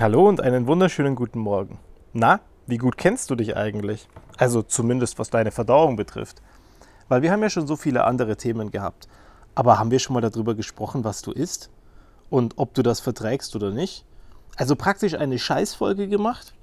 [0.00, 1.78] Hallo und einen wunderschönen guten Morgen.
[2.14, 4.08] Na, wie gut kennst du dich eigentlich?
[4.38, 6.40] Also zumindest was deine Verdauung betrifft.
[7.10, 9.08] Weil wir haben ja schon so viele andere Themen gehabt.
[9.54, 11.68] Aber haben wir schon mal darüber gesprochen, was du isst?
[12.30, 14.06] Und ob du das verträgst oder nicht?
[14.56, 16.54] Also praktisch eine Scheißfolge gemacht?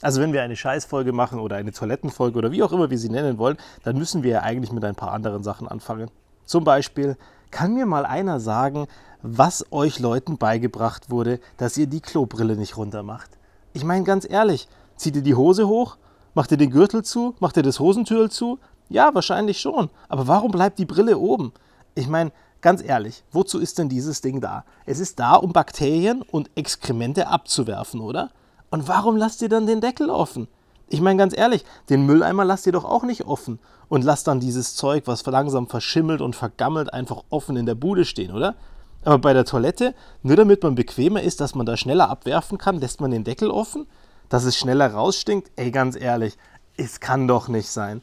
[0.00, 3.10] Also wenn wir eine Scheißfolge machen oder eine Toilettenfolge oder wie auch immer wir sie
[3.10, 6.08] nennen wollen, dann müssen wir ja eigentlich mit ein paar anderen Sachen anfangen.
[6.44, 7.16] Zum Beispiel,
[7.50, 8.86] kann mir mal einer sagen,
[9.22, 13.30] was euch Leuten beigebracht wurde, dass ihr die Klobrille nicht runter macht?
[13.72, 15.96] Ich meine ganz ehrlich, zieht ihr die Hose hoch?
[16.34, 17.34] Macht ihr den Gürtel zu?
[17.40, 18.58] Macht ihr das Hosentürl zu?
[18.88, 19.90] Ja, wahrscheinlich schon.
[20.08, 21.52] Aber warum bleibt die Brille oben?
[21.94, 24.64] Ich meine, ganz ehrlich, wozu ist denn dieses Ding da?
[24.86, 28.30] Es ist da, um Bakterien und Exkremente abzuwerfen, oder?
[28.70, 30.48] Und warum lasst ihr dann den Deckel offen?
[30.88, 34.40] Ich meine ganz ehrlich, den Mülleimer lasst ihr doch auch nicht offen und lasst dann
[34.40, 38.56] dieses Zeug, was langsam verschimmelt und vergammelt, einfach offen in der Bude stehen, oder?
[39.02, 42.78] Aber bei der Toilette, nur damit man bequemer ist, dass man da schneller abwerfen kann,
[42.78, 43.86] lässt man den Deckel offen,
[44.28, 45.50] dass es schneller rausstinkt?
[45.56, 46.36] Ey, ganz ehrlich,
[46.76, 48.02] es kann doch nicht sein.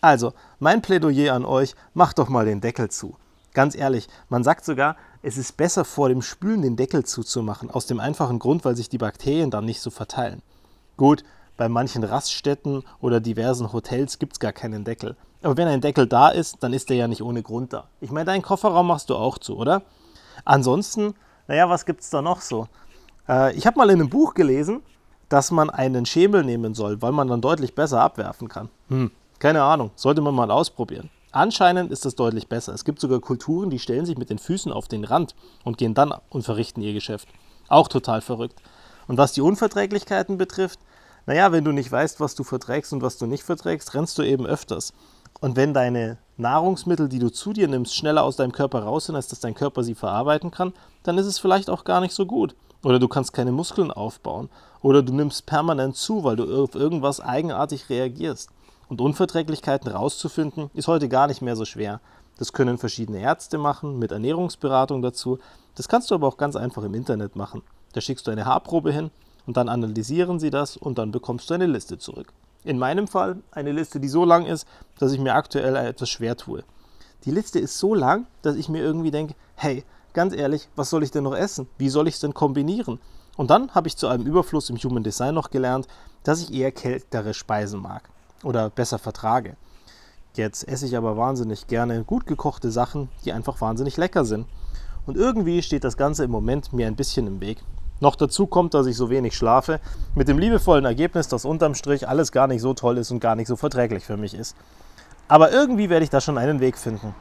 [0.00, 3.16] Also, mein Plädoyer an euch, macht doch mal den Deckel zu.
[3.52, 7.86] Ganz ehrlich, man sagt sogar, es ist besser vor dem Spülen den Deckel zuzumachen, aus
[7.86, 10.42] dem einfachen Grund, weil sich die Bakterien dann nicht so verteilen.
[10.96, 11.24] Gut,
[11.56, 15.16] bei manchen Raststätten oder diversen Hotels gibt es gar keinen Deckel.
[15.42, 17.88] Aber wenn ein Deckel da ist, dann ist der ja nicht ohne Grund da.
[18.00, 19.82] Ich meine, deinen Kofferraum machst du auch zu, oder?
[20.48, 21.12] Ansonsten,
[21.46, 22.68] naja, was gibt es da noch so?
[23.28, 24.80] Äh, ich habe mal in einem Buch gelesen,
[25.28, 28.70] dass man einen Schemel nehmen soll, weil man dann deutlich besser abwerfen kann.
[28.88, 31.10] Hm, keine Ahnung, sollte man mal ausprobieren.
[31.32, 32.72] Anscheinend ist das deutlich besser.
[32.72, 35.92] Es gibt sogar Kulturen, die stellen sich mit den Füßen auf den Rand und gehen
[35.92, 37.28] dann und verrichten ihr Geschäft.
[37.68, 38.62] Auch total verrückt.
[39.06, 40.80] Und was die Unverträglichkeiten betrifft,
[41.26, 44.22] naja, wenn du nicht weißt, was du verträgst und was du nicht verträgst, rennst du
[44.22, 44.94] eben öfters.
[45.40, 49.14] Und wenn deine Nahrungsmittel, die du zu dir nimmst, schneller aus deinem Körper raus sind,
[49.14, 50.72] als dass dein Körper sie verarbeiten kann,
[51.02, 52.54] dann ist es vielleicht auch gar nicht so gut.
[52.82, 54.48] Oder du kannst keine Muskeln aufbauen.
[54.82, 58.50] Oder du nimmst permanent zu, weil du auf irgendwas eigenartig reagierst.
[58.88, 62.00] Und Unverträglichkeiten rauszufinden, ist heute gar nicht mehr so schwer.
[62.38, 65.38] Das können verschiedene Ärzte machen, mit Ernährungsberatung dazu.
[65.74, 67.62] Das kannst du aber auch ganz einfach im Internet machen.
[67.92, 69.10] Da schickst du eine Haarprobe hin
[69.46, 72.32] und dann analysieren sie das und dann bekommst du eine Liste zurück.
[72.64, 74.66] In meinem Fall eine Liste, die so lang ist,
[74.98, 76.64] dass ich mir aktuell etwas schwer tue.
[77.24, 81.02] Die Liste ist so lang, dass ich mir irgendwie denke, hey, ganz ehrlich, was soll
[81.02, 81.68] ich denn noch essen?
[81.78, 83.00] Wie soll ich es denn kombinieren?
[83.36, 85.86] Und dann habe ich zu einem Überfluss im Human Design noch gelernt,
[86.24, 88.08] dass ich eher kältere Speisen mag
[88.42, 89.56] oder besser vertrage.
[90.34, 94.46] Jetzt esse ich aber wahnsinnig gerne gut gekochte Sachen, die einfach wahnsinnig lecker sind.
[95.06, 97.58] Und irgendwie steht das Ganze im Moment mir ein bisschen im Weg.
[98.00, 99.80] Noch dazu kommt, dass ich so wenig schlafe,
[100.14, 103.34] mit dem liebevollen Ergebnis, dass unterm Strich alles gar nicht so toll ist und gar
[103.34, 104.56] nicht so verträglich für mich ist.
[105.26, 107.14] Aber irgendwie werde ich da schon einen Weg finden.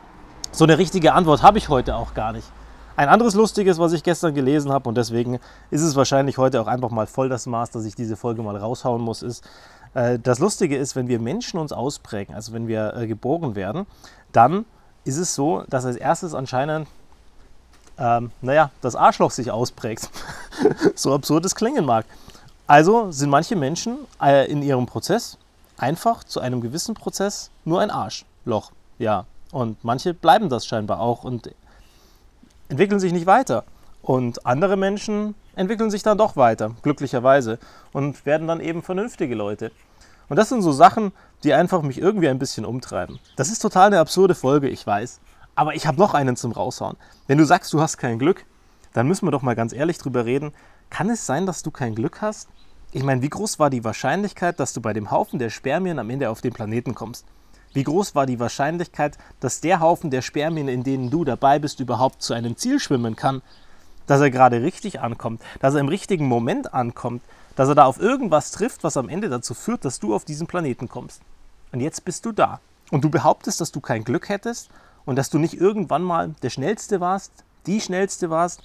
[0.52, 2.48] So eine richtige Antwort habe ich heute auch gar nicht.
[2.96, 5.40] Ein anderes Lustiges, was ich gestern gelesen habe, und deswegen
[5.70, 8.58] ist es wahrscheinlich heute auch einfach mal voll das Maß, dass ich diese Folge mal
[8.58, 9.48] raushauen muss, ist,
[9.94, 13.86] äh, das Lustige ist, wenn wir Menschen uns ausprägen, also wenn wir äh, geboren werden,
[14.32, 14.66] dann
[15.04, 16.88] ist es so, dass als erstes anscheinend,
[18.00, 20.09] ähm, naja, das Arschloch sich ausprägt.
[20.95, 22.06] so absurd es klingen mag.
[22.68, 25.38] Also sind manche Menschen äh, in ihrem Prozess
[25.78, 28.72] einfach zu einem gewissen Prozess nur ein Arschloch.
[29.00, 31.51] Ja, und manche bleiben das scheinbar auch und
[32.69, 33.63] entwickeln sich nicht weiter.
[34.01, 37.59] Und andere Menschen entwickeln sich dann doch weiter, glücklicherweise,
[37.91, 39.72] und werden dann eben vernünftige Leute.
[40.29, 41.12] Und das sind so Sachen,
[41.44, 43.19] die einfach mich irgendwie ein bisschen umtreiben.
[43.35, 45.19] Das ist total eine absurde Folge, ich weiß.
[45.56, 46.97] Aber ich habe noch einen zum Raushauen.
[47.28, 48.46] Wenn du sagst, du hast kein Glück,
[48.97, 50.53] dann müssen wir doch mal ganz ehrlich drüber reden.
[50.90, 52.50] Kann es sein, dass du kein Glück hast?
[52.91, 56.09] Ich meine, wie groß war die Wahrscheinlichkeit, dass du bei dem Haufen der Spermien am
[56.09, 57.28] Ende auf den Planeten kommst?
[57.74, 61.80] Wie groß war die Wahrscheinlichkeit, dass der Haufen der Spermien, in denen du dabei bist,
[61.80, 63.44] überhaupt zu einem Ziel schwimmen kann?
[64.08, 67.22] Dass er gerade richtig ankommt, dass er im richtigen Moment ankommt,
[67.56, 70.47] dass er da auf irgendwas trifft, was am Ende dazu führt, dass du auf diesen
[70.47, 71.22] Planeten kommst.
[71.72, 72.62] Und jetzt bist du da.
[72.90, 74.72] Und du behauptest, dass du kein Glück hättest
[75.06, 77.31] und dass du nicht irgendwann mal der Schnellste warst,
[77.68, 78.64] die Schnellste warst,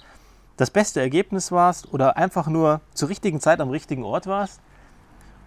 [0.57, 4.61] das beste Ergebnis warst oder einfach nur zur richtigen Zeit am richtigen Ort warst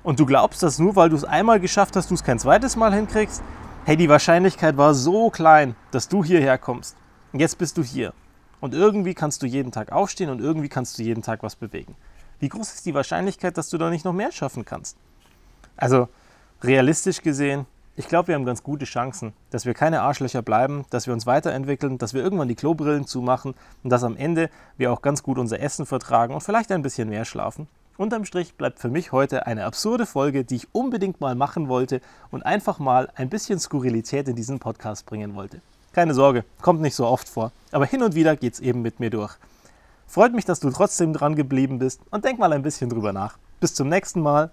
[0.03, 2.76] und du glaubst, dass nur weil du es einmal geschafft hast, du es kein zweites
[2.76, 3.43] Mal hinkriegst,
[3.85, 6.97] hey, die Wahrscheinlichkeit war so klein, dass du hierher kommst.
[7.32, 8.12] Und jetzt bist du hier.
[8.61, 11.94] Und irgendwie kannst du jeden Tag aufstehen und irgendwie kannst du jeden Tag was bewegen.
[12.38, 14.97] Wie groß ist die Wahrscheinlichkeit, dass du da nicht noch mehr schaffen kannst?
[15.76, 16.09] Also
[16.62, 17.67] realistisch gesehen,
[17.99, 21.25] ich glaube, wir haben ganz gute Chancen, dass wir keine Arschlöcher bleiben, dass wir uns
[21.25, 25.39] weiterentwickeln, dass wir irgendwann die Klobrillen zumachen und dass am Ende wir auch ganz gut
[25.39, 27.69] unser Essen vertragen und vielleicht ein bisschen mehr schlafen.
[27.97, 32.03] Unterm Strich bleibt für mich heute eine absurde Folge, die ich unbedingt mal machen wollte
[32.31, 35.63] und einfach mal ein bisschen Skurrilität in diesen Podcast bringen wollte.
[35.95, 39.01] Keine Sorge, kommt nicht so oft vor, aber hin und wieder geht es eben mit
[39.01, 39.35] mir durch.
[40.07, 43.39] Freut mich, dass du trotzdem dran geblieben bist und denk mal ein bisschen drüber nach.
[43.61, 44.51] Bis zum nächsten Mal.